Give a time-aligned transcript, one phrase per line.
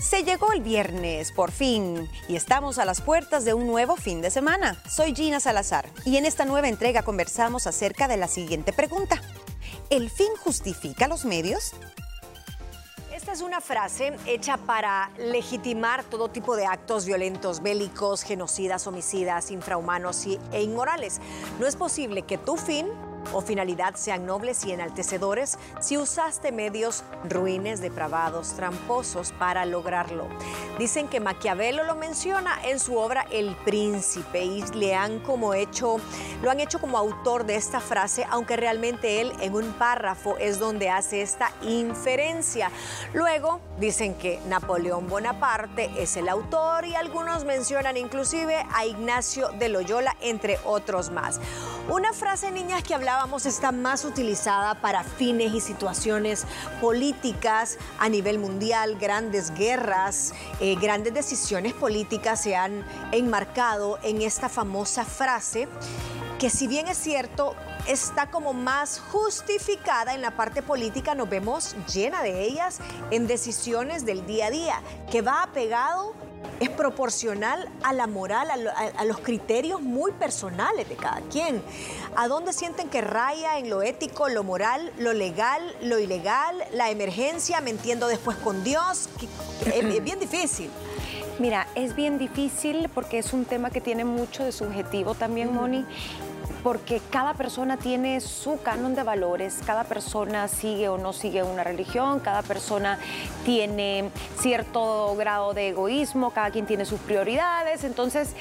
[0.00, 4.20] Se llegó el viernes, por fin, y estamos a las puertas de un nuevo fin
[4.20, 4.80] de semana.
[4.88, 9.20] Soy Gina Salazar y en esta nueva entrega conversamos acerca de la siguiente pregunta.
[9.90, 11.72] ¿El fin justifica los medios?
[13.10, 19.50] Esta es una frase hecha para legitimar todo tipo de actos violentos, bélicos, genocidas, homicidas,
[19.50, 21.20] infrahumanos e inmorales.
[21.58, 22.86] No es posible que tu fin
[23.32, 30.26] o finalidad sean nobles y enaltecedores si usaste medios ruines, depravados, tramposos para lograrlo.
[30.78, 35.96] Dicen que Maquiavelo lo menciona en su obra El Príncipe y le han como hecho,
[36.42, 40.58] lo han hecho como autor de esta frase, aunque realmente él en un párrafo es
[40.58, 42.70] donde hace esta inferencia.
[43.14, 49.68] Luego dicen que Napoleón Bonaparte es el autor y algunos mencionan inclusive a Ignacio de
[49.68, 51.40] Loyola, entre otros más.
[51.88, 52.94] Una frase, niñas, que
[53.46, 56.44] está más utilizada para fines y situaciones
[56.80, 64.48] políticas a nivel mundial, grandes guerras, eh, grandes decisiones políticas se han enmarcado en esta
[64.48, 65.68] famosa frase
[66.38, 67.54] que si bien es cierto,
[67.86, 72.80] está como más justificada en la parte política, nos vemos llena de ellas
[73.10, 76.14] en decisiones del día a día, que va apegado
[76.60, 81.62] es proporcional a la moral, a, los criterios muy personales de cada quien.
[82.16, 86.90] ¿A dónde sienten que raya en lo ético, lo moral, lo legal, lo ilegal, la
[86.90, 89.08] emergencia, me entiendo después con Dios?
[89.66, 90.70] Es, bien difícil.
[91.38, 95.84] Mira, es bien difícil porque es un tema que tiene mucho de subjetivo también, Moni,
[96.62, 101.64] porque cada persona tiene su canon de valores, cada persona sigue o no sigue una
[101.64, 102.98] religión, cada persona
[103.44, 108.34] tiene cierto grado de egoísmo, cada quien tiene sus prioridades, entonces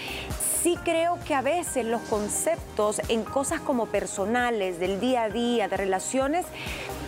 [0.65, 5.67] sí creo que a veces los conceptos en cosas como personales, del día a día,
[5.67, 6.45] de relaciones,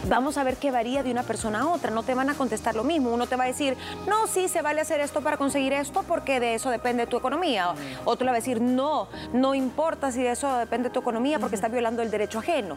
[0.08, 1.92] vamos a ver qué varía de una persona a otra.
[1.92, 3.12] No te van a contestar lo mismo.
[3.12, 3.78] Uno te va a decir,
[4.08, 7.74] no, sí, se vale hacer esto para conseguir esto porque de eso depende tu economía.
[8.06, 11.56] Otro le va a decir, no, no importa si de eso depende tu economía porque
[11.56, 12.76] está violando el derecho ajeno.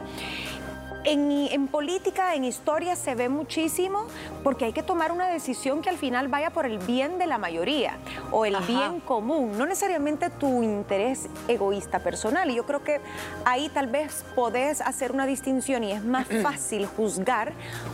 [1.05, 4.05] En, política, en historia se ve muchísimo
[4.45, 7.39] porque hay que tomar una decisión que al final vaya por el bien de la
[7.39, 7.97] mayoría
[8.31, 12.51] o el bien común, no necesariamente tu interés egoísta personal.
[12.51, 13.01] Y yo creo que
[13.45, 17.53] ahí tal vez podés hacer una distinción y es más fácil juzgar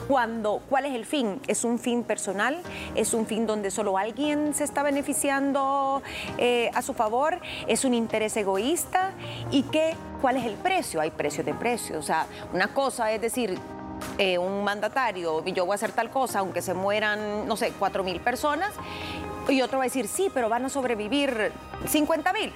[0.08, 1.40] cuando cuál es el fin.
[1.46, 2.60] ¿Es un fin personal?
[2.94, 6.02] ¿Es un fin donde solo alguien se está beneficiando
[6.38, 7.40] eh, a su favor?
[7.68, 9.12] ¿Es un interés egoísta?
[9.50, 11.00] ¿Y qué cuál es el precio.
[11.00, 11.98] Hay precios de precios.
[11.98, 13.58] O sea, una cosa es decir,
[14.18, 18.02] eh, un mandatario, yo voy a hacer tal cosa, aunque se mueran, no sé, 4
[18.02, 18.72] mil personas,
[19.48, 21.52] y otro va a decir, sí, pero van a sobrevivir
[21.86, 22.52] 50 mil.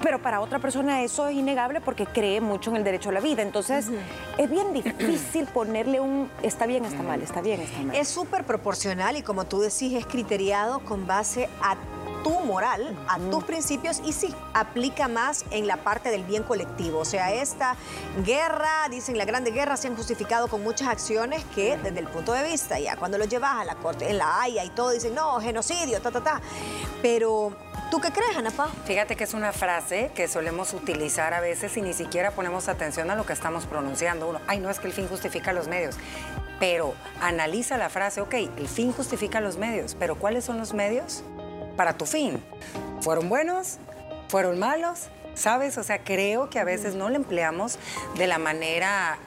[0.00, 3.20] Pero para otra persona eso es innegable porque cree mucho en el derecho a la
[3.20, 3.42] vida.
[3.42, 3.88] Entonces,
[4.38, 7.96] es bien difícil ponerle un está bien, está mal, está bien, está mal.
[7.96, 11.76] Es súper proporcional y como tú decís, es criteriado con base a
[12.22, 17.00] tu moral, a tus principios y sí, aplica más en la parte del bien colectivo.
[17.00, 17.76] O sea, esta
[18.24, 22.32] guerra, dicen la grande guerra, se han justificado con muchas acciones que desde el punto
[22.32, 25.14] de vista, ya cuando lo llevas a la corte, en la Haya y todo, dicen,
[25.14, 26.40] no, genocidio, ta, ta, ta.
[27.00, 27.52] Pero
[27.92, 28.68] ¿Tú qué crees, Anapá?
[28.86, 33.10] Fíjate que es una frase que solemos utilizar a veces y ni siquiera ponemos atención
[33.10, 34.30] a lo que estamos pronunciando.
[34.30, 35.96] Uno, ay, no es que el fin justifica los medios.
[36.58, 41.22] Pero analiza la frase, ok, el fin justifica los medios, pero ¿cuáles son los medios?
[41.76, 42.42] Para tu fin.
[43.00, 43.78] ¿Fueron buenos?
[44.28, 45.08] ¿Fueron malos?
[45.34, 45.78] ¿Sabes?
[45.78, 47.78] O sea, creo que a veces no lo empleamos
[48.16, 49.18] de la manera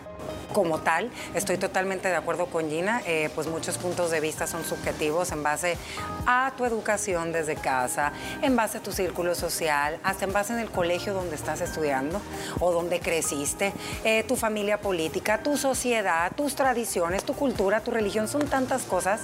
[0.53, 1.11] como tal.
[1.33, 5.43] Estoy totalmente de acuerdo con Gina, eh, pues muchos puntos de vista son subjetivos en
[5.43, 5.77] base
[6.25, 10.59] a tu educación desde casa, en base a tu círculo social, hasta en base en
[10.59, 12.21] el colegio donde estás estudiando
[12.61, 13.73] o donde creciste,
[14.05, 19.21] eh, tu familia política, tu sociedad, tus tradiciones, tu cultura, tu religión, son tantas cosas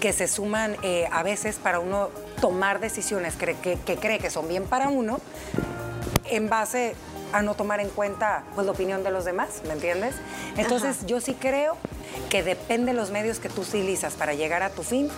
[0.00, 2.10] que se suman eh, a veces para uno
[2.40, 5.20] tomar decisiones que, que cree que son bien para uno
[6.24, 6.94] en base
[7.32, 10.14] a no tomar en cuenta pues, la opinión de los demás, ¿me entiendes?
[10.56, 11.76] Entonces yo sí creo
[12.30, 15.08] que depende de los medios que tú utilizas para llegar a tu fin,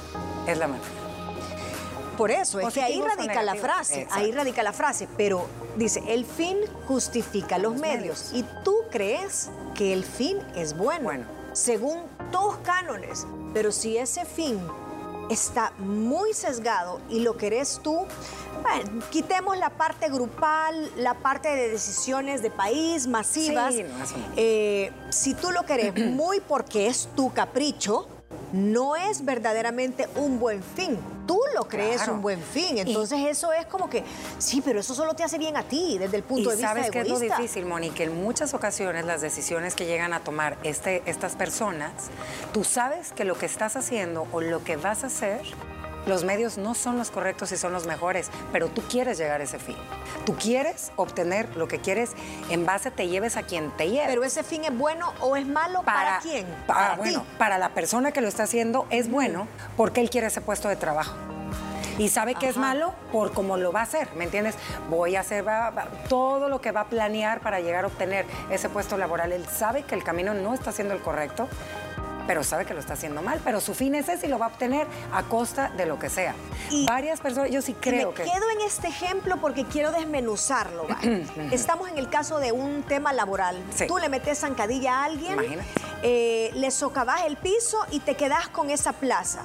[0.47, 0.89] es la manera.
[2.16, 5.47] Por eso, es que ahí radica la frase, ahí radica la frase, pero
[5.77, 8.30] dice, el fin justifica los, medios.
[8.33, 14.24] y tú crees que el fin es bueno, bueno, según tus cánones, pero si ese
[14.24, 14.60] fin
[15.30, 18.06] está muy sesgado y lo querés tú,
[18.62, 23.74] bueno, quitemos la parte grupal, la parte de decisiones de país masivas.
[24.36, 28.09] Eh, si tú lo querés muy porque es tu capricho,
[28.52, 30.98] no es verdaderamente un buen fin.
[31.26, 32.78] Tú lo crees un buen fin.
[32.78, 34.04] Entonces eso es como que,
[34.38, 36.91] sí, pero eso solo te hace bien a ti desde el punto de vista sabes
[36.91, 38.04] que es lo difícil, Monique.
[38.04, 41.92] En muchas ocasiones las decisiones que llegan a tomar este, estas personas,
[42.52, 45.41] tú sabes que lo que estás haciendo o lo que vas a hacer
[46.06, 49.45] los medios no son los correctos y son los mejores, pero tú quieres llegar a
[49.45, 49.77] ese fin.
[50.27, 52.12] Tú quieres obtener lo que quieres
[52.51, 54.06] en base te lleves a quien te lleve.
[54.06, 56.47] Pero ese fin es bueno o es malo para, quién?
[56.66, 59.47] Para, bueno, para la persona que lo está haciendo es bueno
[59.77, 61.15] porque él quiere ese puesto de trabajo
[61.98, 64.56] y sabe que es malo por cómo lo va a hacer, ¿me entiendes?
[64.91, 65.45] Voy a hacer
[66.09, 69.33] todo lo que va a planear para llegar a obtener ese puesto laboral.
[69.33, 71.48] Él sabe que el camino no está siendo el correcto,
[72.26, 74.47] pero sabe que lo está haciendo mal, pero su fin es ese y lo va
[74.47, 76.34] a obtener a costa de lo que sea.
[76.71, 78.22] Y Varias personas, yo sí creo me que...
[78.24, 80.86] quedo en este ejemplo porque quiero desmenuzarlo.
[81.53, 83.62] Estamos en el caso de un tema laboral.
[83.86, 85.38] Tú le metes zancadilla a alguien,
[86.03, 89.42] eh, le socavas el piso y te quedas con esa plaza.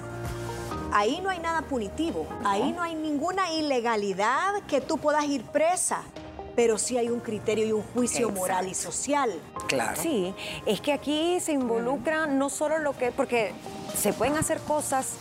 [0.91, 6.01] Ahí no hay nada punitivo, ahí no hay ninguna ilegalidad que tú puedas ir presa
[6.59, 9.31] pero sí hay un criterio y un juicio moral y social.
[9.69, 9.95] Claro.
[10.01, 10.35] Sí,
[10.65, 13.53] es que aquí se involucra no solo lo que, porque
[13.97, 15.13] se pueden hacer cosas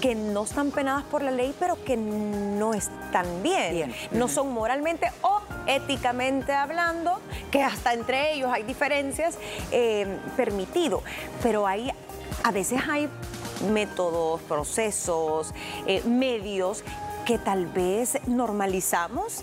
[0.00, 3.92] que no están penadas por la ley, pero que no están bien.
[4.10, 9.36] No son moralmente o éticamente hablando, que hasta entre ellos hay diferencias,
[9.70, 11.02] eh, permitido.
[11.42, 11.92] Pero hay,
[12.42, 13.10] a veces hay
[13.70, 15.52] métodos, procesos,
[15.86, 16.84] eh, medios
[17.28, 19.42] que tal vez normalizamos,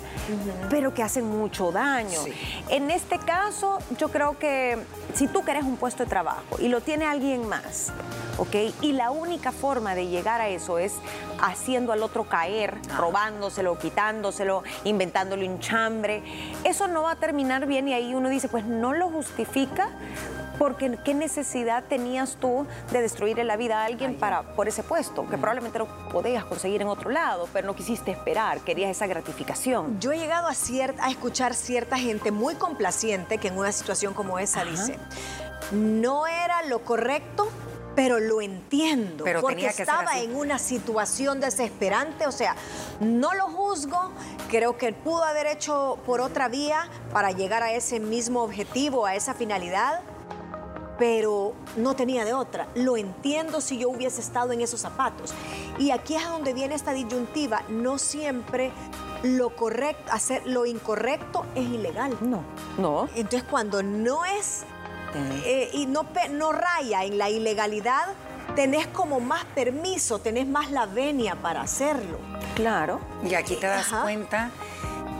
[0.72, 2.20] pero que hacen mucho daño.
[2.68, 4.80] En este caso, yo creo que
[5.14, 7.92] si tú quieres un puesto de trabajo y lo tiene alguien más,
[8.40, 8.56] ¿ok?
[8.82, 10.94] Y la única forma de llegar a eso es
[11.40, 12.98] haciendo al otro caer, ah.
[12.98, 16.24] robándoselo, quitándoselo, inventándole un chambre,
[16.64, 19.90] eso no va a terminar bien y ahí uno dice, pues no lo justifica,
[20.58, 25.28] porque qué necesidad tenías tú de destruirle la vida a alguien para, por ese puesto,
[25.28, 30.00] que probablemente lo podías conseguir en otro lado, pero no quisiste esperar, querías esa gratificación.
[30.00, 34.40] Yo he llegado a, a escuchar cierta gente muy complaciente que en una situación como
[34.40, 34.98] esa dice,
[35.72, 37.50] no era lo correcto,
[37.96, 42.56] pero lo entiendo, pero porque estaba en una situación desesperante, o sea,
[43.00, 44.12] no lo juzgo,
[44.50, 49.16] creo que pudo haber hecho por otra vía para llegar a ese mismo objetivo, a
[49.16, 50.02] esa finalidad,
[50.98, 52.68] pero no tenía de otra.
[52.76, 55.34] Lo entiendo si yo hubiese estado en esos zapatos.
[55.78, 57.64] Y aquí es donde viene esta disyuntiva.
[57.70, 58.72] No siempre
[59.24, 62.18] lo correcto, hacer lo incorrecto es ilegal.
[62.22, 62.44] No,
[62.78, 63.10] no.
[63.16, 64.64] Entonces cuando no es
[65.46, 68.08] eh, y no, no raya en la ilegalidad,
[68.56, 72.20] tenés como más permiso, tenés más la venia para hacerlo.
[72.56, 73.00] Claro.
[73.24, 74.52] Y aquí te das cuenta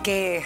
[0.04, 0.44] que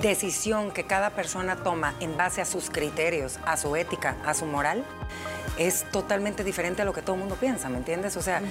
[0.00, 4.46] decisión que cada persona toma en base a sus criterios, a su ética, a su
[4.46, 4.84] moral,
[5.58, 8.16] es totalmente diferente a lo que todo el mundo piensa, ¿me entiendes?
[8.16, 8.42] O sea,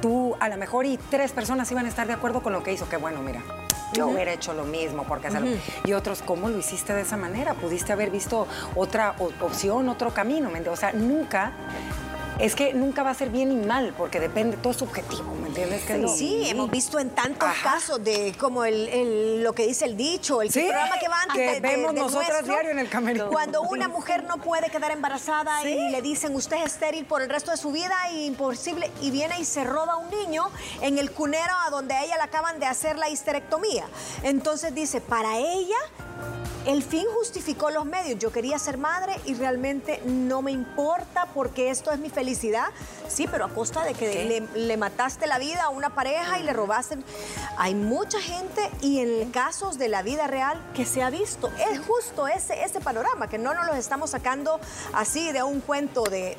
[0.00, 2.72] tú a lo mejor y tres personas iban a estar de acuerdo con lo que
[2.72, 3.42] hizo, que bueno, mira,
[3.92, 5.48] yo hubiera hecho lo mismo, porque hacerlo.
[5.84, 7.54] Y otros, ¿cómo lo hiciste de esa manera?
[7.54, 8.46] Pudiste haber visto
[8.76, 10.72] otra opción, otro camino, ¿me entiendes?
[10.72, 11.52] O sea, nunca
[12.38, 15.84] es que nunca va a ser bien y mal, porque depende, todo subjetivo, ¿me entiendes?
[16.16, 20.50] sí, hemos visto en tantos casos de como el, lo que dice el dicho, el
[20.50, 23.30] programa que va antes que vemos nosotras diario en el camerino.
[23.30, 27.28] Cuando una mujer no puede quedar embarazada y le dicen usted es estéril por el
[27.28, 30.50] resto de su vida y imposible, y viene y se roba a un niño
[30.80, 33.86] en el cunero a donde a ella le acaban de hacer la histerectomía.
[34.22, 35.76] Entonces dice, para ella
[36.66, 38.18] el fin justificó los medios.
[38.18, 42.68] Yo quería ser madre y realmente no me importa porque esto es mi felicidad.
[43.08, 46.52] Sí, pero a costa de que le, mataste la vida a una pareja y le
[46.52, 46.98] robaste.
[47.58, 51.50] Hay mucha gente y en casos de la vida real que se ha visto.
[51.70, 54.58] Es justo ese, ese panorama, que no nos lo estamos sacando
[54.94, 56.36] así de un cuento de,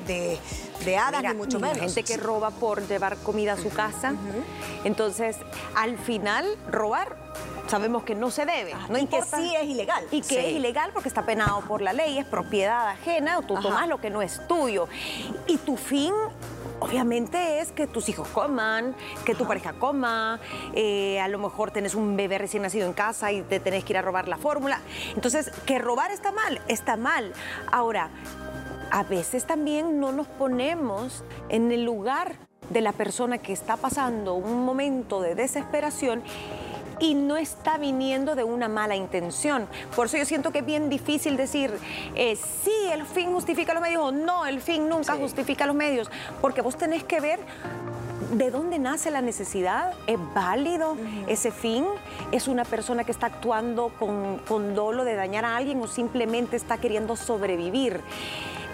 [0.84, 1.78] de, hadas, ni mucho menos.
[1.78, 4.14] Gente que roba por llevar comida a su casa.
[4.84, 5.36] Entonces,
[5.74, 7.16] al final, robar
[7.66, 8.74] sabemos que no se debe.
[8.88, 10.04] no y que sí es ilegal.
[10.10, 13.54] Y que es ilegal porque está penado por la ley, es propiedad ajena, o tú
[13.60, 14.88] tomas lo que no es tuyo.
[15.46, 16.12] Y tu fin
[16.80, 18.94] obviamente es que tus hijos coman,
[19.24, 20.40] que tu pareja coma,
[20.74, 23.94] eh, a lo mejor tenés un bebé recién nacido en casa y te tenés que
[23.94, 24.80] ir a robar la fórmula.
[25.14, 27.32] Entonces, que robar está mal, está mal.
[27.70, 28.10] Ahora,
[28.90, 32.36] a veces también no nos ponemos en el lugar
[32.70, 36.22] de la persona que está pasando un momento de desesperación
[37.00, 39.66] y no está viniendo de una mala intención.
[39.94, 41.72] Por eso yo siento que es bien difícil decir,
[42.14, 46.10] eh, sí, el fin justifica los medios o no, el fin nunca justifica los medios,
[46.40, 47.40] porque vos tenés que ver
[48.32, 49.92] ¿De dónde nace la necesidad?
[50.06, 50.96] ¿Es válido
[51.28, 51.84] ese fin?
[52.32, 56.56] ¿Es una persona que está actuando con, con, dolo de dañar a alguien o simplemente
[56.56, 58.00] está queriendo sobrevivir?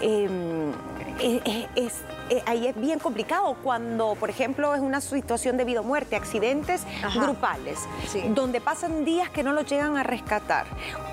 [0.01, 0.73] Em,
[1.21, 2.03] e, e, es,
[2.33, 6.17] eh, ahí es bien complicado cuando, por ejemplo, es una situación de vida o muerte,
[6.17, 6.83] accidentes
[7.15, 7.79] grupales,
[8.31, 10.65] donde pasan días que no los llegan a rescatar.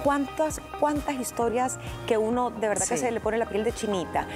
[0.01, 4.27] ¿Cuántas, cuántas historias que uno de verdad que se le pone la piel de chinita?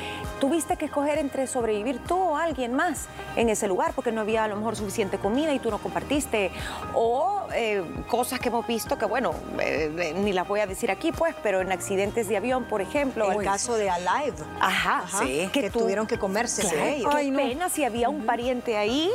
[0.42, 4.44] Tuviste que escoger entre sobrevivir tú o alguien más en ese lugar porque no había
[4.44, 6.52] a lo mejor suficiente comida y tú no compartiste.
[6.94, 11.14] O eh, cosas que hemos visto que, bueno, eh, ni las voy a decir aquí,
[11.14, 13.32] pues, pero en accidentes de avión, por ejemplo.
[13.32, 14.36] El caso de Alive.
[14.60, 15.50] Ajá, sí.
[15.54, 16.62] Que, tuvieron que comerse.
[16.64, 19.10] Claro, qué pena si había un pariente ahí,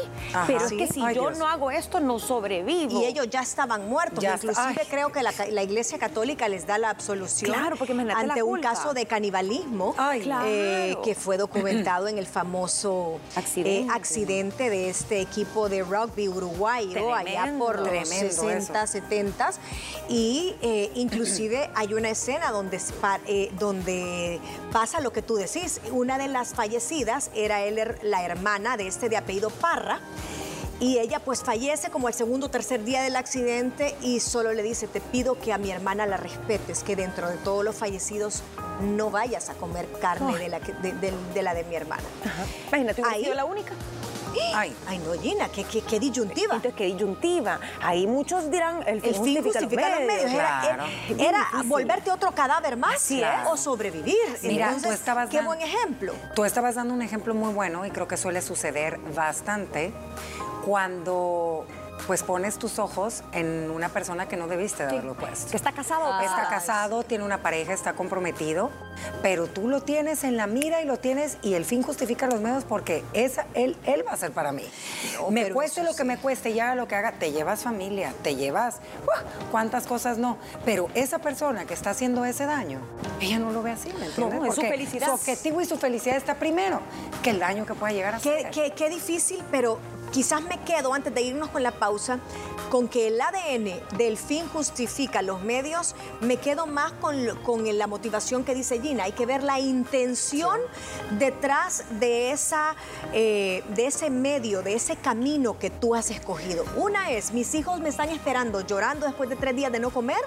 [0.46, 3.00] pero es que si yo no hago esto, no sobrevivo.
[3.00, 4.24] Y ellos ya estaban muertos.
[4.24, 8.94] Inclusive creo que la, Iglesia Católica les da la absolución claro, porque ante un caso
[8.94, 9.94] de canibalismo
[10.44, 14.70] eh, que fue documentado en el famoso accidente.
[14.70, 19.38] de este equipo de rugby uruguayo allá por los 60, 70
[20.08, 22.80] y eh, inclusive hay una escena donde,
[23.26, 24.40] eh, donde
[24.72, 25.80] pasa lo que tú decís.
[25.92, 30.00] Una de las fallecidas era él, la hermana de este de apellido Parra.
[30.80, 34.62] Y ella pues fallece como el segundo o tercer día del accidente y solo le
[34.62, 38.42] dice, te pido que a mi hermana la respetes, que dentro de todos los fallecidos
[38.80, 42.04] no vayas a comer carne de, la, de, la de mi hermana.
[42.68, 43.72] Imagínate, ¿hubiera sido la única?
[44.54, 46.56] Ay, ay no, Gina, qué, qué, disyuntiva.
[46.56, 47.60] Entonces, qué disyuntiva.
[47.82, 50.32] Ahí muchos dirán, el fin, justifica, los medios.
[51.18, 53.10] Era, volverte otro cadáver más
[53.50, 54.16] o sobrevivir.
[54.42, 56.14] Mira, tú estabas qué buen ejemplo.
[56.34, 59.92] Tú estabas dando un ejemplo muy bueno y creo que suele suceder bastante
[60.64, 61.66] cuando
[62.06, 65.50] pues pones tus ojos en una persona que no debiste de haberlo puesto.
[65.50, 66.20] Que está casado.
[66.20, 68.70] está casado, tiene una pareja, está comprometido,
[69.22, 72.40] pero tú lo tienes en la mira y lo tienes y el fin justifica los
[72.40, 74.64] medios porque esa, él, él va a ser para mí.
[75.30, 78.76] me cueste lo que me cueste, ya lo que haga, te llevas familia, te llevas,
[79.50, 82.80] cuántas cosas no, pero esa persona que está haciendo ese daño,
[83.20, 84.40] ella no lo ve así, ¿me entiendes?
[84.40, 85.06] No, su felicidad.
[85.08, 86.80] Su objetivo y su felicidad está primero
[87.22, 88.50] que el daño que pueda llegar a ser.
[88.50, 89.78] Qué, qué difícil, pero
[90.10, 92.18] quizás me quedo, antes de irnos con la pausa,
[92.70, 97.86] con que el ADN del fin justifica los medios, me quedo más con, con la
[97.86, 99.04] motivación que dice Gina.
[99.04, 100.60] Hay que ver la intención
[101.18, 102.74] detrás de, esa,
[103.12, 106.64] eh, de ese medio, de ese camino que tú has escogido.
[106.76, 110.18] Una es, mis hijos me están esperando llorando después de tres días de no comer,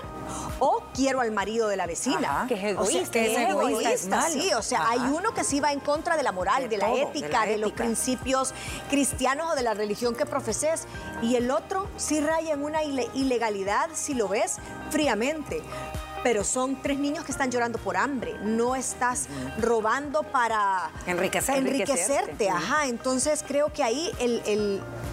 [0.60, 2.46] o quiero al marido de la vecina.
[2.48, 3.12] que es egoísta.
[3.12, 4.54] que es egoísta, sí.
[4.54, 7.46] O sea, hay uno que sí va en contra de la moral, de, la ética,
[7.46, 8.54] de, los principios
[8.90, 10.88] cristianos o de la religión que profeses,
[11.22, 14.58] y el otro sí raya en una ilegalidad si lo ves
[14.90, 15.62] fríamente
[16.24, 18.36] pero son tres niños que están llorando por hambre.
[18.44, 19.28] No estás
[19.60, 22.50] robando para enriquecerte.
[22.50, 24.12] Ajá, entonces creo que ahí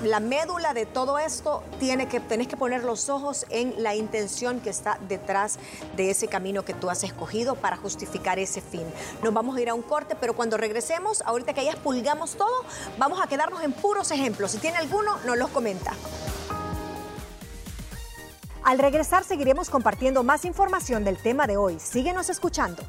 [0.03, 4.61] la médula de todo esto tiene que, tenés que poner los ojos en la intención
[4.61, 5.59] que está detrás
[5.97, 8.85] de ese camino que tú has escogido para justificar ese fin.
[9.23, 12.65] Nos vamos a ir a un corte, pero cuando regresemos, ahorita que ya expulgamos todo,
[12.99, 14.53] vamos a quedarnos en puros ejemplos.
[14.53, 15.93] Si tiene alguno, nos los comenta.
[18.69, 21.79] Al regresar seguiremos compartiendo más información del tema de hoy.
[21.81, 22.83] Síguenos escuchando.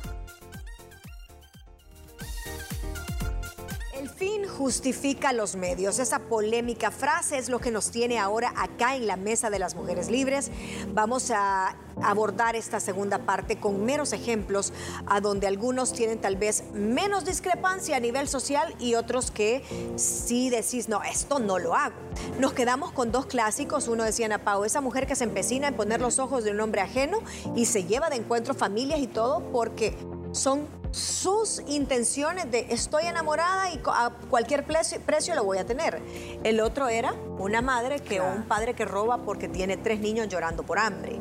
[4.19, 5.97] Fin justifica los medios.
[5.97, 9.75] Esa polémica frase es lo que nos tiene ahora acá en la Mesa de las
[9.75, 10.51] Mujeres Libres.
[10.93, 14.73] Vamos a abordar esta segunda parte con meros ejemplos
[15.05, 19.63] a donde algunos tienen tal vez menos discrepancia a nivel social y otros que
[19.95, 21.95] sí decís, no, esto no lo hago.
[22.39, 23.87] Nos quedamos con dos clásicos.
[23.87, 26.59] Uno decía Ana Pau, esa mujer que se empecina en poner los ojos de un
[26.59, 27.19] hombre ajeno
[27.55, 29.97] y se lleva de encuentro familias y todo porque
[30.33, 36.01] son sus intenciones de estoy enamorada y a cualquier precio, lo voy a tener.
[36.43, 40.27] El otro era una madre que o un padre que roba porque tiene tres niños
[40.27, 41.19] llorando por hambre.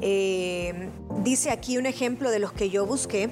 [0.00, 0.90] Eh,
[1.22, 3.30] dice aquí un ejemplo de los que yo busqué.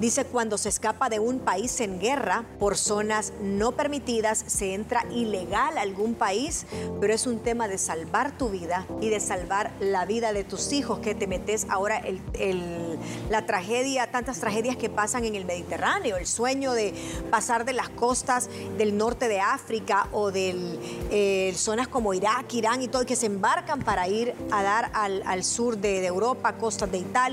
[0.00, 5.06] Dice, cuando se escapa de un país en guerra por zonas no permitidas, se entra
[5.10, 6.66] ilegal a algún país,
[7.00, 10.72] pero es un tema de salvar tu vida y de salvar la vida de tus
[10.72, 12.98] hijos, que te metes ahora el,
[13.30, 16.92] la tragedia, tantas tragedias que pasan en el Mediterráneo, el sueño de
[17.30, 20.78] pasar de las costas del norte de África o de
[21.10, 25.44] eh, zonas como Irak, Irán y todo, que se embarcan para ir a dar al,
[25.44, 27.23] sur de, Europa, costas de Italia.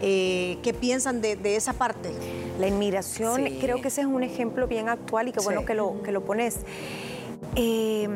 [0.00, 2.10] Eh, ¿Qué piensan de, de esa parte?
[2.58, 6.02] La inmigración, creo que ese es un ejemplo bien actual y qué bueno que lo,
[6.02, 6.58] que lo pones.
[7.56, 8.08] Eh,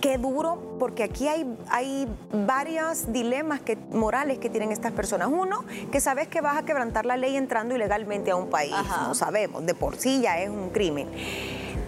[0.00, 5.28] qué duro, porque aquí hay, hay varios dilemas que, morales que tienen estas personas.
[5.28, 9.14] Uno, que sabes que vas a quebrantar la ley entrando ilegalmente a un país, no
[9.14, 11.08] sabemos, de por sí ya es un crimen.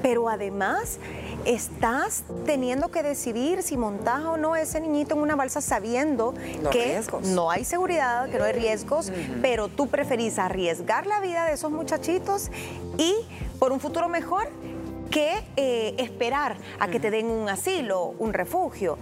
[0.00, 0.98] Pero además
[1.46, 6.34] estás teniendo que decidir si montas o no ese niñito en una balsa sabiendo
[6.70, 11.52] que no hay seguridad, que no hay riesgos, pero tú preferís arriesgar la vida de
[11.52, 12.50] esos muchachitos
[12.98, 13.14] y
[13.58, 14.48] por un futuro mejor
[15.14, 18.98] que eh, esperar a que te den un asilo, un refugio.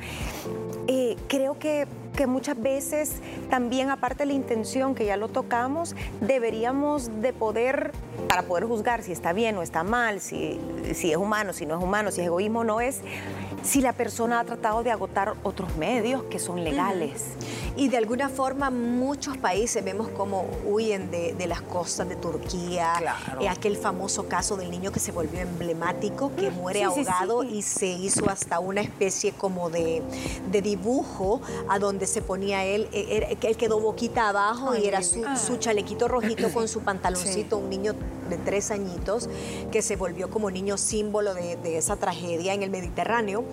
[0.87, 3.15] Eh, creo que, que, muchas veces
[3.49, 7.93] también, aparte de la intención, que ya lo tocamos, deberíamos de poder,
[8.29, 10.61] para poder juzgar si está bien o está mal, si,
[10.93, 13.01] si es humano, si no es humano, si es egoísmo o no es,
[13.63, 17.37] si la persona ha tratado de agotar otros medios que son legales.
[17.77, 22.95] Y de alguna forma muchos países vemos cómo huyen de, las costas de Turquía,
[23.41, 27.87] eh, aquel famoso caso del niño que se volvió emblemático, que muere ahogado y se
[27.87, 30.03] hizo hasta una especie como de,
[30.63, 36.09] dibujo a donde se ponía él, eh, él quedó boquita abajo y era su, chalequito
[36.09, 37.95] rojito con su pantaloncito, un niño
[38.29, 39.29] de tres añitos
[39.71, 43.45] que se volvió como niño símbolo de, esa tragedia en el Mediterráneo.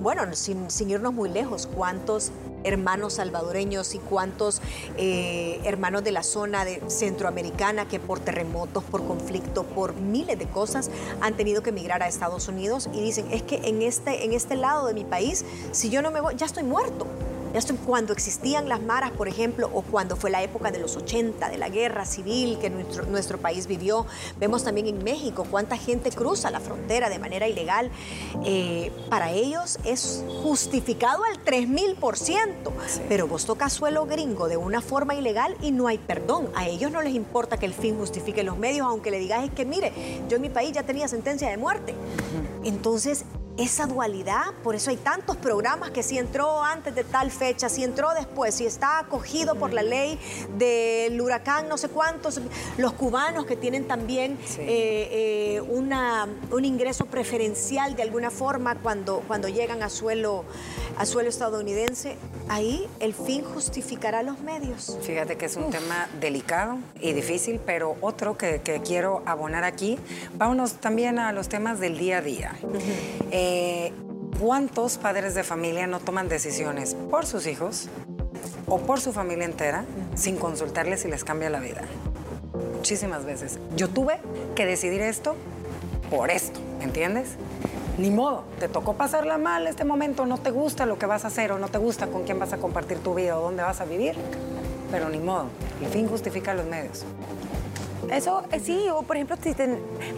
[0.00, 2.32] Bueno, sin, sin irnos muy lejos, ¿cuántos
[2.64, 4.60] hermanos salvadoreños y cuántos
[4.96, 10.46] eh, hermanos de la zona de centroamericana que por terremotos, por conflicto, por miles de
[10.46, 10.90] cosas
[11.20, 14.56] han tenido que emigrar a Estados Unidos y dicen, es que en este, en este
[14.56, 17.06] lado de mi país, si yo no me voy, ya estoy muerto.
[17.54, 21.48] Esto cuando existían las maras, por ejemplo, o cuando fue la época de los 80,
[21.48, 24.06] de la guerra civil que nuestro, nuestro país vivió.
[24.38, 27.90] Vemos también en México cuánta gente cruza la frontera de manera ilegal.
[28.44, 32.52] Eh, para ellos es justificado al 3000%,
[33.08, 36.48] pero vos tocas suelo gringo de una forma ilegal y no hay perdón.
[36.54, 39.50] A ellos no les importa que el fin justifique los medios, aunque le digas es
[39.50, 39.92] que mire,
[40.28, 41.94] yo en mi país ya tenía sentencia de muerte.
[42.64, 43.24] Entonces,
[43.56, 47.84] esa dualidad, por eso hay tantos programas que si entró antes de tal fecha, si
[47.84, 50.18] entró después, si está acogido por la ley
[50.56, 52.40] del huracán, no sé cuántos,
[52.78, 59.22] los cubanos que tienen también eh, eh, una, un ingreso preferencial de alguna forma cuando,
[59.26, 60.44] cuando llegan a suelo,
[60.96, 62.16] a suelo estadounidense,
[62.48, 64.96] ahí el fin justificará los medios.
[65.02, 69.98] Fíjate que es un tema delicado y difícil, pero otro que, quiero abonar aquí,
[70.34, 72.56] vámonos también a los temas del día a día.
[73.30, 73.49] Eh,
[74.40, 77.88] ¿Cuántos padres de familia no toman decisiones por sus hijos
[78.66, 81.82] o por su familia entera sin consultarles si les cambia la vida?
[82.74, 83.58] Muchísimas veces.
[83.76, 84.18] Yo tuve
[84.54, 85.36] que decidir esto
[86.10, 87.36] por esto, ¿me entiendes?
[87.98, 91.28] Ni modo, te tocó pasarla mal este momento, no te gusta lo que vas a
[91.28, 93.82] hacer o no te gusta con quién vas a compartir tu vida o dónde vas
[93.82, 94.14] a vivir,
[94.90, 95.48] pero ni modo,
[95.82, 97.04] el fin justifica los medios.
[98.12, 99.54] Eso eh, sí, o por ejemplo, si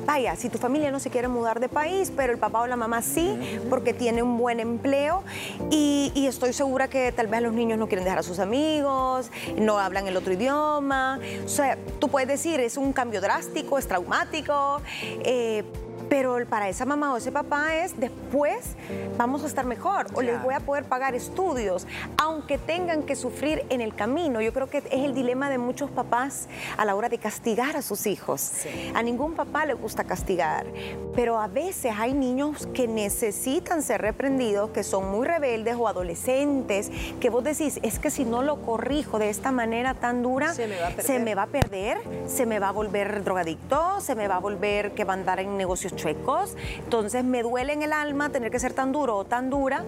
[0.06, 2.76] vaya, si tu familia no se quiere mudar de país, pero el papá o la
[2.76, 5.22] mamá sí, porque tiene un buen empleo
[5.70, 9.78] y, estoy segura que tal vez los niños no quieren dejar a sus amigos, no
[9.78, 11.18] hablan el otro idioma.
[11.44, 14.80] O sea, tú puedes decir, es un cambio drástico, es traumático,
[15.24, 15.64] eh,
[16.12, 18.76] pero para esa mamá o ese papá es después
[19.16, 21.86] vamos a estar mejor o les voy a poder pagar estudios,
[22.18, 24.42] aunque tengan que sufrir en el camino.
[24.42, 27.82] Yo creo que es el dilema de muchos papás a la hora de castigar a
[27.82, 28.52] sus hijos.
[28.94, 30.66] A ningún papá le gusta castigar,
[31.14, 36.90] pero a veces hay niños que necesitan ser reprendidos, que son muy rebeldes o adolescentes,
[37.20, 40.66] que vos decís, es que si no lo corrijo de esta manera tan dura, se
[40.66, 44.02] me va a perder, se me va a, perder, se me va a volver drogadicto,
[44.02, 47.82] se me va a volver que va a andar en negocios entonces me duele en
[47.82, 49.84] el alma tener que ser tan duro o tan dura,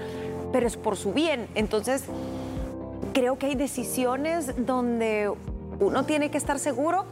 [0.52, 1.48] pero es por su bien.
[1.54, 2.04] Entonces,
[3.12, 5.32] creo que hay decisiones donde
[5.80, 7.06] uno tiene que estar seguro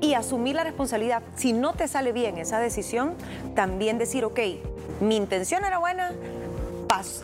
[0.00, 1.22] y asumir la responsabilidad.
[1.34, 3.14] Si no te sale bien esa decisión,
[3.54, 4.40] también decir, ok,
[5.00, 6.12] mi intención era buena,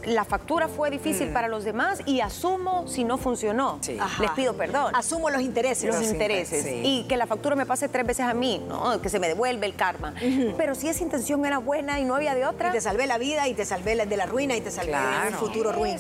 [0.04, 1.32] la factura fue difícil mm.
[1.32, 3.78] para los demás y asumo si no funcionó.
[4.20, 4.94] Les pido perdón.
[4.94, 5.84] Asumo los intereses.
[5.84, 6.66] Los, intereses.
[6.66, 9.00] Y que la factura me pase tres veces a mí, ¿no?
[9.00, 10.14] que se me devuelve el karma.
[10.56, 12.70] Pero si esa intención era buena y no había de otra.
[12.70, 14.96] Y te salvé la vida y te salvé de la ruina y te salvé
[15.28, 15.98] un futuro ruin.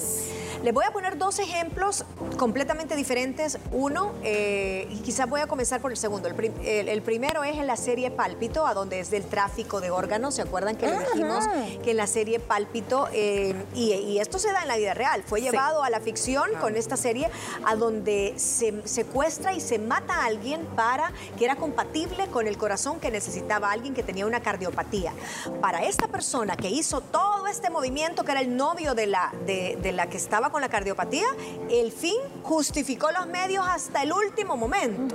[0.62, 2.04] Les voy a poner dos ejemplos
[2.36, 3.58] completamente diferentes.
[3.72, 6.28] Uno, eh, y quizás voy a comenzar por el segundo.
[6.28, 10.34] El, primero es en la serie Pálpito, a donde es del tráfico de órganos.
[10.34, 11.44] ¿Se acuerdan que le dijimos
[11.82, 15.40] que en la serie Pálpito, eh, y, esto se da en la vida real, fue
[15.40, 17.30] llevado a la ficción con esta serie,
[17.64, 22.58] a donde se secuestra y se mata a alguien para que era compatible con el
[22.58, 25.12] corazón que necesitaba alguien que tenía una cardiopatía.
[25.60, 29.92] Para esta persona que hizo todo este movimiento, que era el novio de la, de
[29.92, 31.26] la que estaba con la cardiopatía,
[31.68, 35.14] el fin justificó los medios hasta el último momento.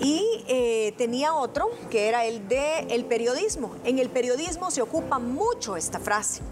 [0.00, 3.76] Y eh, tenía otro que era el de el periodismo.
[3.84, 6.42] En el periodismo se ocupa mucho esta frase.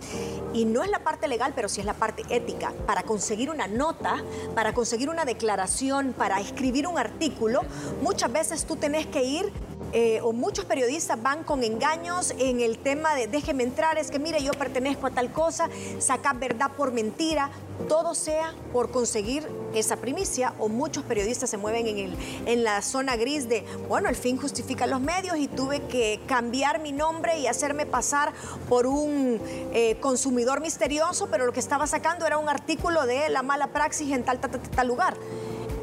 [0.53, 2.72] Y no es la parte legal, pero sí es la parte ética.
[2.87, 4.22] Para conseguir una nota,
[4.55, 7.62] para conseguir una declaración, para escribir un artículo,
[8.00, 9.53] muchas veces tú tenés que ir
[9.92, 14.18] eh, o muchos periodistas van con engaños en el tema de déjeme entrar, es que
[14.18, 17.50] mire, yo pertenezco a tal cosa, sacar verdad por mentira,
[17.88, 22.83] todo sea por conseguir esa primicia o muchos periodistas se mueven en, el, en la
[22.83, 27.38] zona gris de, bueno, el fin justifica los medios y tuve que cambiar mi nombre
[27.38, 28.33] y hacerme pasar
[28.68, 29.40] por un
[29.72, 34.12] eh, consumidor misterioso, pero lo que estaba sacando era un artículo de la mala praxis
[34.12, 35.16] en tal, tal, tal, tal lugar.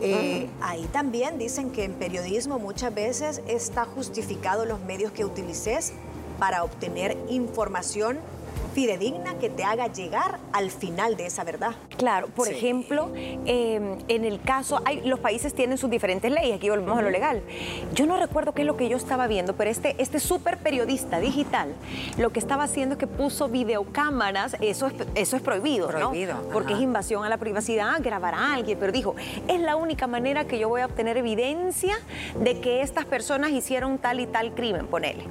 [0.01, 5.93] Eh, ahí también dicen que en periodismo muchas veces está justificado los medios que utilices
[6.39, 8.19] para obtener información
[8.87, 11.71] fidedigna que te haga llegar al final de esa verdad.
[11.97, 16.69] Claro, por ejemplo, em, en el caso, hay, los países tienen sus diferentes leyes, aquí
[16.69, 17.41] volvemos a lo legal.
[17.95, 21.19] Yo no recuerdo qué es lo que yo estaba viendo, pero este, este súper periodista
[21.19, 21.73] digital
[22.19, 26.41] lo que estaba haciendo es que puso videocámaras, eso es, eso es prohibido, Prohibido, ¿no?
[26.49, 26.77] Porque ajá.
[26.77, 29.15] es invasión a la privacidad, grabar a alguien, pero dijo,
[29.47, 31.95] es la única manera que yo voy a obtener evidencia
[32.39, 35.23] de que estas personas hicieron tal y tal crimen, ponele.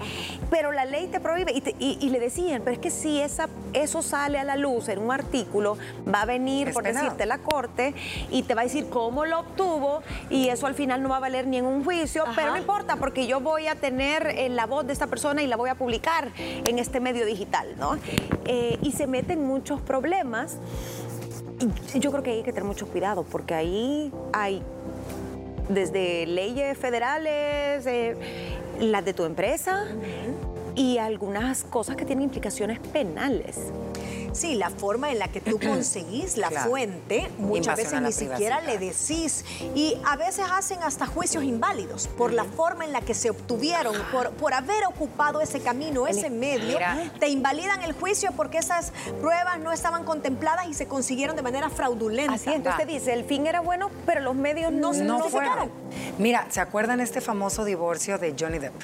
[0.50, 3.20] Pero la ley te prohíbe y, te- y- y le decían, pero es que si
[3.36, 5.76] esa, eso sale a la luz en un artículo,
[6.12, 7.04] va a venir, Es por penado.
[7.04, 7.94] decirte, la corte
[8.30, 11.20] y te va a decir cómo lo obtuvo y eso al final no va a
[11.20, 12.32] valer ni en un juicio, Ajá.
[12.34, 15.46] pero no importa porque yo voy a tener eh, la voz de esta persona y
[15.46, 17.98] la voy a publicar en este medio digital, ¿no?
[18.46, 20.56] Eh, y se meten muchos problemas.
[21.94, 24.62] Y yo creo que hay que tener mucho cuidado porque ahí hay
[25.68, 28.16] desde leyes federales, eh,
[28.80, 29.84] las de tu empresa
[30.76, 33.72] y algunas cosas que tienen implicaciones penales.
[34.36, 36.70] Sí, la forma en la que tú conseguís la Claro.
[36.70, 39.44] fuente, muchas Invasión veces ni siquiera le decís.
[39.74, 43.94] Y a veces hacen hasta juicios inválidos por la forma en la que se obtuvieron,
[44.12, 46.76] por, por haber ocupado ese camino, ese medio.
[46.78, 47.10] Mira.
[47.18, 51.70] Te invalidan el juicio porque esas pruebas no estaban contempladas y se consiguieron de manera
[51.70, 52.34] fraudulenta.
[52.34, 55.18] Así es, entonces te dice, el fin era bueno, pero los medios no, se no
[55.28, 55.70] fueron.
[56.18, 58.74] Mira, ¿se acuerdan este famoso divorcio de Johnny Depp?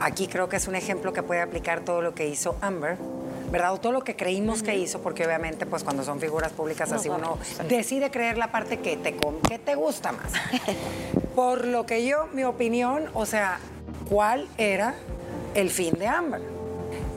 [0.00, 2.96] Aquí creo que es un ejemplo que puede aplicar todo lo que hizo Amber.
[3.50, 3.74] ¿Verdad?
[3.74, 7.08] O todo lo que creímos que hizo, porque obviamente, pues cuando son figuras públicas así
[7.08, 9.16] uno decide creer la parte que te,
[9.48, 10.32] que te gusta más.
[11.34, 13.58] Por lo que yo, mi opinión, o sea,
[14.08, 14.94] ¿cuál era
[15.54, 16.59] el fin de Amber?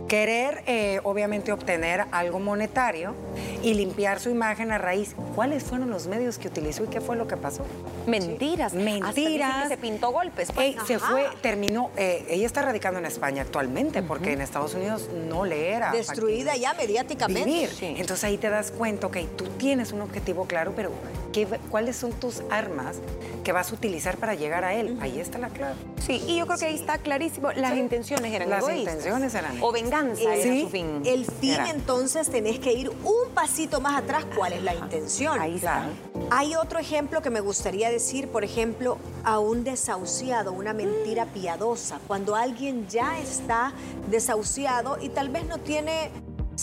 [0.08, 3.16] Querer, eh, obviamente, obtener algo monetario
[3.64, 5.16] y limpiar su imagen a raíz.
[5.34, 7.66] ¿Cuáles fueron los medios que utilizó y qué fue lo que pasó?
[8.06, 8.74] Mentiras.
[8.74, 9.64] Dicen Mentiras.
[9.64, 10.52] que se pintó golpes.
[10.52, 10.68] pues.
[10.68, 11.90] Ey, se fue, terminó.
[11.98, 15.92] eh, ella está radicando en España actualmente porque en Estados Unidos no le era.
[15.92, 17.46] Destruida factible ya mediáticamente.
[17.50, 17.70] Vivir.
[17.70, 17.96] Sí.
[17.98, 20.92] Entonces ahí te das cuenta, ok, tú tienes un objetivo claro, pero
[21.32, 22.98] ¿qué- ¿cuáles son tus armas
[23.44, 24.98] que vas a utilizar para llegar a él?
[25.02, 25.76] Ahí está la clave.
[26.06, 27.52] Sí, y yo creo que ahí está clarísimo.
[27.54, 28.94] Las intenciones eran Las egoístas.
[28.96, 30.62] intenciones eran O venganza era Sí.
[30.64, 31.02] su fin.
[31.06, 31.70] El fin, Era.
[31.70, 34.26] entonces, tenés que ir un pasito más atrás.
[34.36, 35.40] ¿Cuál es la intención?
[35.40, 35.88] Ahí está.
[36.32, 42.00] Hay otro ejemplo que me gustaría decir, por ejemplo, a un desahuciado, una mentira piadosa,
[42.08, 43.74] cuando alguien ya está
[44.10, 46.12] desahuciado y tal vez no tiene,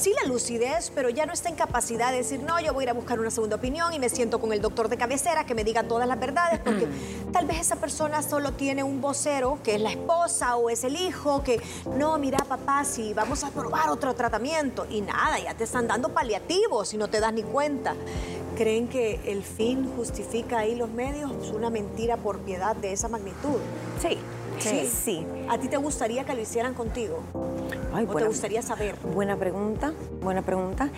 [0.00, 2.84] sí la lucidez, pero ya no está en capacidad de decir, no, yo voy a
[2.84, 5.54] ir a buscar una segunda opinión y me siento con el doctor de cabecera que
[5.54, 6.88] me diga todas las verdades, porque
[7.32, 10.96] tal vez esa persona solo tiene un vocero, que es la esposa o es el
[10.96, 11.60] hijo, que,
[11.98, 16.08] no, mira papá, si vamos a probar otro tratamiento y nada, ya te están dando
[16.08, 17.94] paliativos y no te das ni cuenta.
[18.56, 21.30] ¿Creen que el fin justifica ahí los medios?
[21.42, 23.58] Es una mentira por piedad de esa magnitud.
[24.00, 24.18] Sí,
[24.61, 25.27] sí, Sí.
[25.49, 27.23] ¿A ti te gustaría que lo hicieran contigo?
[27.92, 28.94] Ay, ¿O te gustaría saber?
[29.14, 29.92] Buena pregunta,
[30.23, 30.90] buena pregunta.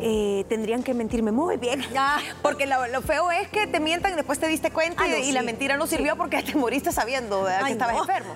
[0.00, 1.82] Eh, tendrían que mentirme muy bien.
[1.92, 2.18] Ya.
[2.42, 5.10] Porque lo, lo feo es que te mientan y después te diste cuenta Ah, y,
[5.10, 5.32] no, y sí.
[5.32, 7.60] la mentira no sirvió porque te moriste sabiendo ¿verdad?
[7.60, 8.00] que Ay, estabas no.
[8.02, 8.34] enfermo.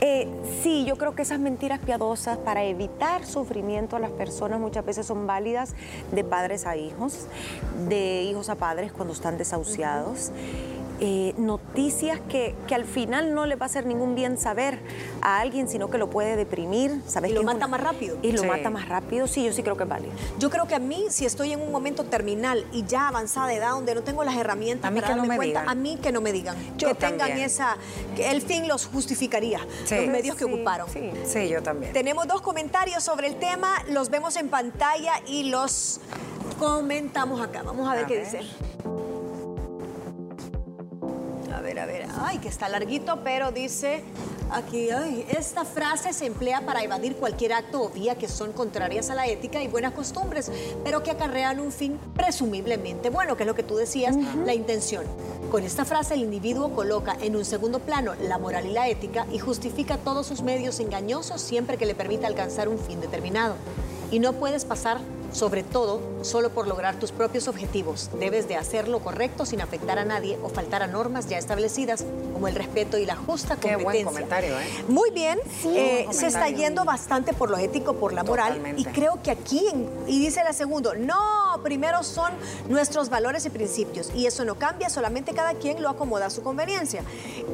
[0.00, 0.28] Eh,
[0.62, 5.06] sí, yo creo que esas mentiras piadosas para evitar sufrimiento a las personas muchas veces
[5.06, 5.74] son válidas
[6.12, 7.26] de padres a hijos,
[7.88, 10.30] de hijos a padres cuando están desahuciados.
[11.00, 14.80] Eh, noticias que, que al final no le va a hacer ningún bien saber
[15.22, 17.00] a alguien, sino que lo puede deprimir.
[17.06, 18.16] ¿sabes Y lo mata más rápido.
[18.20, 18.48] Y lo Sí.
[18.48, 20.12] mata más rápido, sí, yo sí creo que es válido.
[20.40, 23.54] Yo creo que a mí, si estoy en un momento terminal y ya avanzada de
[23.56, 25.68] edad, donde no tengo las herramientas A mí para que no darme me cuenta, digan.
[25.78, 26.56] a mí que no me digan.
[26.76, 27.46] Yo que tengan también.
[27.46, 27.76] esa.
[28.16, 29.94] que el fin los justificaría, Sí.
[29.96, 30.88] los medios que ocuparon.
[30.90, 31.12] sí.
[31.24, 31.92] Sí, yo también.
[31.92, 36.00] Tenemos dos comentarios sobre el tema, los vemos en pantalla y los
[36.58, 37.62] comentamos acá.
[37.62, 38.24] Vamos a ver A qué ver.
[38.24, 38.40] dice.
[41.68, 42.06] Ver, a ver.
[42.22, 44.02] Ay, que está larguito, pero dice
[44.50, 49.10] aquí, ay, esta frase se emplea para evadir cualquier acto o vía que son contrarias
[49.10, 50.50] a la ética y buenas costumbres,
[50.82, 55.04] pero que acarrean un fin presumiblemente bueno, que es lo que tú decías, la intención.
[55.50, 59.26] Con esta frase el individuo coloca en un segundo plano la moral y la ética
[59.30, 63.56] y justifica todos sus medios engañosos siempre que le permita alcanzar un fin determinado.
[64.10, 65.00] Y no puedes pasar
[65.32, 68.10] sobre todo solo por lograr tus propios objetivos.
[68.18, 72.04] Debes de hacer lo correcto sin afectar a nadie o faltar a normas ya establecidas
[72.38, 73.84] como el respeto y la justa Qué competencia.
[73.84, 74.84] buen comentario, ¿eh?
[74.86, 78.50] Muy bien, eh, se está yendo bastante por lo ético, por la moral.
[78.54, 78.80] Totalmente.
[78.82, 81.16] Y creo que aquí, en- y dice la segunda, no,
[81.64, 82.32] primero son
[82.68, 84.12] nuestros valores y principios.
[84.14, 87.02] Y eso no cambia, solamente cada quien lo acomoda a su conveniencia.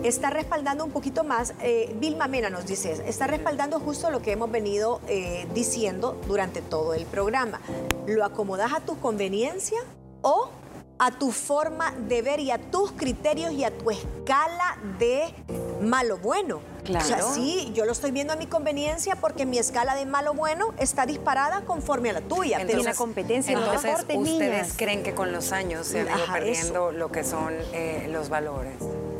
[0.02, 4.32] Está respaldando un poquito más, eh, Vilma Mena nos dice, está respaldando justo lo que
[4.32, 7.58] hemos venido eh, diciendo durante todo el programa.
[8.06, 9.78] ¿Lo acomodas a tu conveniencia
[10.20, 10.50] o
[10.98, 15.34] a tu forma de ver y a tus criterios y a tu escala de
[15.82, 16.60] malo bueno?
[16.84, 17.04] Claro.
[17.04, 20.34] O sea, sí, yo lo estoy viendo a mi conveniencia porque mi escala de malo
[20.34, 22.58] bueno está disparada conforme a la tuya.
[22.66, 24.74] pero- la competencia entonces, ¿ustedes niñas.
[24.76, 28.28] creen que con los años se han ido Ajá, perdiendo lo que son eh, los
[28.28, 28.74] valores?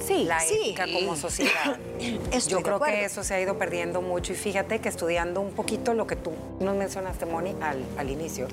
[0.04, 0.54] Sí, La sí.
[0.60, 1.78] ética como sociedad.
[2.30, 5.52] Estoy Yo creo que eso se ha ido perdiendo mucho y fíjate que estudiando un
[5.52, 8.46] poquito lo que tú nos mencionaste, Moni, al, al inicio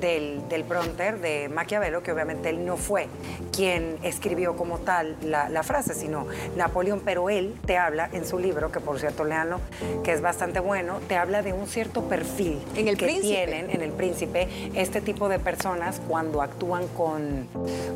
[0.00, 3.08] del, del pronter de Maquiavelo, que obviamente él no fue
[3.52, 8.38] quien escribió como tal la, la frase, sino Napoleón, pero él te habla en su
[8.38, 9.60] libro, que por cierto leanlo,
[10.02, 13.28] que es bastante bueno, te habla de un cierto perfil En El que Príncipe.
[13.46, 17.46] tienen en el príncipe este tipo de personas cuando actúan con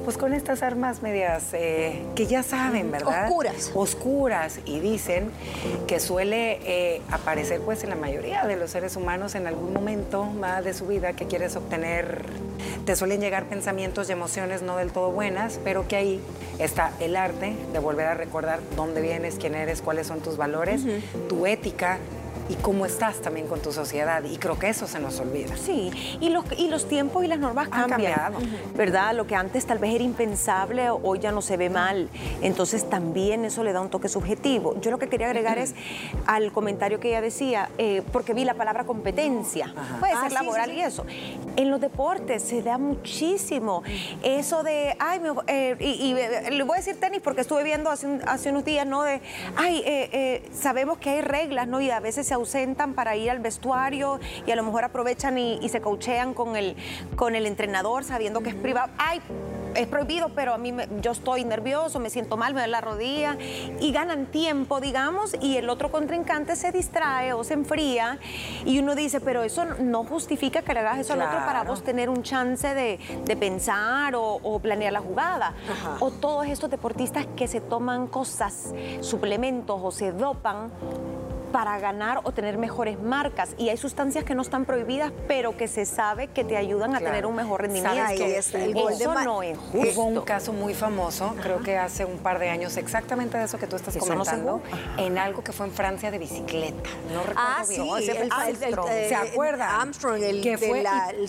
[0.05, 3.25] pues con estas armas medias eh, que ya saben, ¿verdad?
[3.25, 3.71] Oscuras.
[3.75, 5.31] Oscuras y dicen
[5.87, 10.25] que suele eh, aparecer pues en la mayoría de los seres humanos en algún momento
[10.25, 11.94] más de su vida que quieres obtener
[12.85, 16.21] te suelen llegar pensamientos y emociones no del todo buenas, pero que ahí
[16.59, 20.83] está el arte de volver a recordar dónde vienes, quién eres, cuáles son tus valores,
[21.29, 21.99] tu ética
[22.49, 24.23] y cómo estás también con tu sociedad.
[24.25, 25.57] Y creo que eso se nos olvida.
[25.57, 28.13] Sí, y los, y los tiempos y las normas Han cambian.
[28.15, 28.39] cambiado.
[28.75, 29.15] ¿Verdad?
[29.15, 32.09] Lo que antes tal vez era impensable, hoy ya no se ve mal.
[32.43, 34.79] Entonces también eso le da un toque subjetivo.
[34.81, 35.75] Yo lo que quería agregar es
[36.27, 39.73] al comentario que ella decía, eh, porque vi la palabra competencia.
[40.01, 41.07] Puede Ah, ser sí, laboral sí, y eso.
[41.57, 43.83] En los deportes se da muchísimo.
[44.23, 47.63] Eso de, ay, me- eh, y, y, eh, le voy a decir tenis porque estuve
[47.65, 49.03] viendo hace, un- hace unos días, ¿no?
[49.03, 49.21] De,
[49.57, 51.81] ay, eh, sabemos que hay reglas, ¿no?
[51.81, 55.59] Y a veces se ausentan para ir al vestuario y a lo mejor aprovechan y,
[55.63, 56.77] y se coachean con el,
[57.17, 58.93] con el entrenador sabiendo que es privado.
[58.99, 59.21] Ay,
[59.75, 62.81] es prohibido, pero a mí me- yo estoy nervioso, me siento mal, me da la
[62.81, 63.37] rodilla
[63.81, 68.19] y ganan tiempo, digamos, y el otro contrincante se distrae o se enfría
[68.65, 71.83] y uno dice, pero eso no justifica que le hagas eso al otro para vos
[71.83, 75.55] tener un chance de, de pensar o, o planear la jugada.
[75.69, 75.97] Ajá.
[75.99, 80.71] O todos estos deportistas que se toman cosas, suplementos o se dopan
[81.55, 83.51] para ganar o tener mejores marcas.
[83.59, 86.99] Y hay sustancias que no están prohibidas, pero que se sabe que te ayudan a
[86.99, 87.95] tener un mejor rendimiento.
[87.97, 90.25] ¿Sabes Ahí está el gol Eso no es Hubo un justo.
[90.25, 93.77] caso muy famoso, creo que hace un par de años, exactamente de eso que tú
[93.77, 94.63] estás Eso no comentando,
[94.97, 96.91] en algo que fue en Francia de bicicleta.
[97.13, 97.83] No recuerdo Ah, bien.
[97.85, 98.89] sí, ese fue el- el- Armstrong.
[98.89, 99.81] el- ¿Se eh, acuerdan?
[99.81, 101.27] Armstrong, el Que de fue la- y-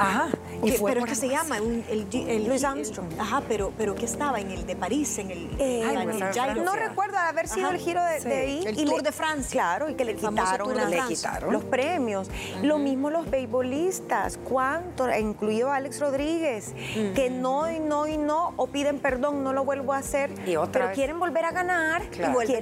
[0.00, 0.28] Ajá.
[0.64, 1.58] Y que- fue pero por ¿qué se llama?
[1.58, 3.06] El, el- Armstrong.
[3.18, 4.40] Ajá, pero, pero ¿qué estaba?
[4.40, 5.82] En el de París, en el, Eh.
[6.18, 6.54] Francia.
[6.54, 7.76] No recuerdo haber sido Ajá.
[7.76, 8.28] el giro de, Sí.
[8.28, 8.64] de ahí.
[8.66, 9.51] El y Tour de Francia.
[9.52, 11.52] Claro, y que le quitaron, las- Le quitaron.
[11.52, 12.28] los premios.
[12.62, 15.08] Lo mismo los beisbolistas, ¿cuánto?
[15.14, 16.72] Incluido Alex Rodríguez,
[17.14, 20.56] que no y no y no, o piden perdón, no lo vuelvo a hacer, Y
[20.56, 20.94] otra pero vez.
[20.96, 22.42] quieren volver a ganar Claro.
[22.42, 22.54] y,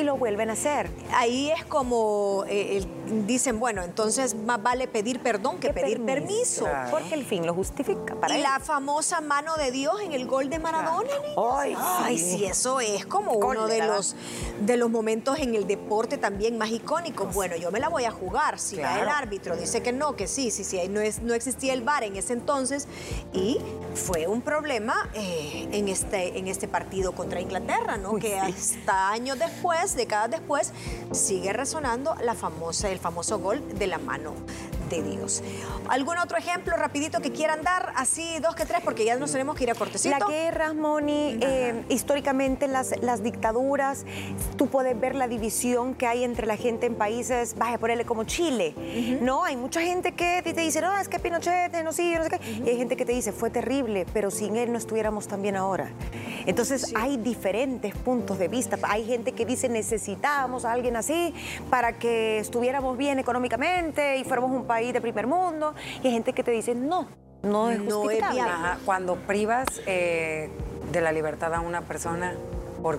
[0.00, 0.88] a lo vuelven a hacer.
[1.14, 6.04] Ahí es como eh, el- dicen, bueno, entonces más vale pedir perdón que ¿Qué pedir
[6.04, 6.64] permiso.
[6.64, 6.90] Claro.
[6.92, 8.42] Porque el fin lo justifica para y él.
[8.44, 11.10] la famosa mano de Dios en el gol de Maradona.
[11.58, 12.44] Ay, Ay, sí.
[12.44, 14.14] eso es como uno de los,
[14.60, 17.34] de los momentos en el deporte también más icónicos.
[17.34, 18.58] Bueno, yo me la voy a jugar.
[18.58, 19.18] Si ya el Claro.
[19.18, 22.16] árbitro dice que no, que sí, sí, sí, no, es, no existía el VAR en
[22.16, 22.86] ese entonces.
[23.32, 23.58] Y
[23.94, 28.16] fue un problema eh, en, este, en este partido contra Inglaterra, ¿no?
[28.16, 30.72] que hasta años después, décadas después,
[31.12, 34.32] sigue resonando la famosa, el famoso gol de la mano
[34.88, 35.42] de Dios.
[35.88, 37.92] ¿Algún otro ejemplo rapidito que quieran dar?
[37.96, 40.16] Así, dos que tres, porque ya nos tenemos que ir a cortecito.
[40.18, 44.04] La guerra, Moni, eh, históricamente las, las dictaduras,
[44.56, 48.24] tú puedes ver la división que hay entre la gente en países, vaya, ponerle como
[48.24, 48.74] Chile,
[49.20, 49.44] ¿no?
[49.44, 52.40] Hay mucha gente que te dice, no, es que Pinochet, no sí, no sé qué.
[52.64, 55.56] Y hay gente que te dice, fue terrible, pero sin él no estuviéramos tan bien
[55.56, 55.90] ahora.
[56.46, 58.78] Entonces hay diferentes puntos de vista.
[58.82, 61.34] Hay gente que dice, necesitábamos a alguien así
[61.70, 65.74] para que estuviéramos bien económicamente y fuéramos un país de primer mundo.
[66.02, 67.08] Y hay gente que te dice, no,
[67.42, 68.34] no es No es justificable.
[68.42, 68.52] viable.
[68.52, 70.50] Ajá, Cuando privas eh,
[70.92, 72.34] de la libertad a una persona
[72.82, 72.98] por,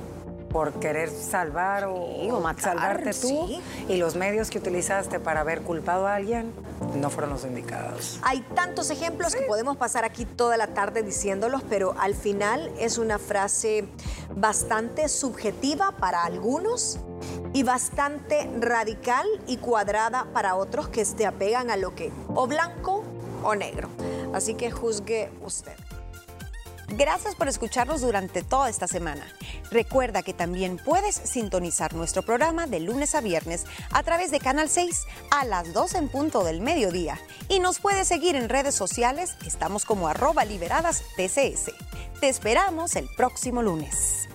[0.57, 3.61] por querer salvar o, Sí, o matar, salvarte tú sí.
[3.89, 6.51] y los medios que utilizaste para haber culpado a alguien
[6.95, 8.19] no fueron los indicados.
[8.23, 12.97] Hay tantos ejemplos que podemos pasar aquí toda la tarde diciéndolos, pero al final es
[12.97, 13.87] una frase
[14.35, 16.97] bastante subjetiva para algunos
[17.53, 23.03] y bastante radical y cuadrada para otros que se apegan a lo que o blanco
[23.43, 23.89] o negro.
[24.33, 25.75] Así que juzgue usted.
[26.89, 29.27] Gracias por escucharnos durante toda esta semana.
[29.71, 34.69] Recuerda que también puedes sintonizar nuestro programa de lunes a viernes a través de Canal
[34.69, 37.19] 6 a las 2 en punto del mediodía.
[37.49, 41.71] Y nos puedes seguir en redes sociales, estamos como arroba liberadas TCS.
[42.21, 44.26] Te esperamos el próximo lunes.